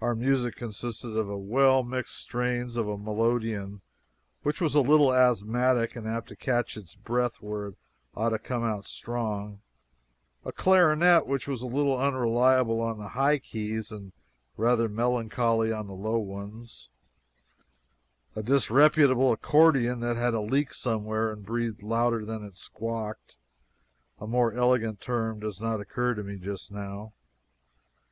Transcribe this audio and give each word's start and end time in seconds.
Our 0.00 0.16
music 0.16 0.56
consisted 0.56 1.16
of 1.16 1.28
the 1.28 1.36
well 1.38 1.84
mixed 1.84 2.16
strains 2.16 2.76
of 2.76 2.88
a 2.88 2.98
melodeon 2.98 3.82
which 4.42 4.60
was 4.60 4.74
a 4.74 4.80
little 4.80 5.14
asthmatic 5.14 5.94
and 5.94 6.08
apt 6.08 6.28
to 6.30 6.34
catch 6.36 6.76
its 6.76 6.96
breath 6.96 7.36
where 7.40 7.68
it 7.68 7.74
ought 8.12 8.30
to 8.30 8.40
come 8.40 8.64
out 8.64 8.84
strong, 8.84 9.60
a 10.44 10.50
clarinet 10.50 11.24
which 11.28 11.46
was 11.46 11.62
a 11.62 11.68
little 11.68 11.96
unreliable 11.96 12.80
on 12.80 12.98
the 12.98 13.10
high 13.10 13.38
keys 13.38 13.92
and 13.92 14.10
rather 14.56 14.88
melancholy 14.88 15.70
on 15.70 15.86
the 15.86 15.94
low 15.94 16.18
ones, 16.18 16.88
and 18.34 18.44
a 18.48 18.52
disreputable 18.52 19.30
accordion 19.30 20.00
that 20.00 20.16
had 20.16 20.34
a 20.34 20.40
leak 20.40 20.74
somewhere 20.74 21.30
and 21.30 21.46
breathed 21.46 21.80
louder 21.84 22.24
than 22.24 22.42
it 22.42 22.56
squawked 22.56 23.36
a 24.18 24.26
more 24.26 24.52
elegant 24.52 25.00
term 25.00 25.38
does 25.38 25.60
not 25.60 25.80
occur 25.80 26.12
to 26.12 26.24
me 26.24 26.38
just 26.38 26.72
now. 26.72 27.12